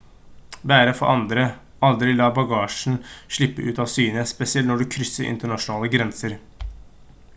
bære 0.69 0.93
for 1.01 1.09
andre 1.17 1.43
aldri 1.89 2.15
la 2.15 2.29
bagasjen 2.37 2.97
slippe 3.37 3.67
ut 3.73 3.83
av 3.85 3.93
syne 3.97 4.25
spesielt 4.33 4.69
når 4.71 4.83
du 4.85 4.87
krysser 4.97 5.31
internasjonale 5.35 5.93
grenser 5.99 6.39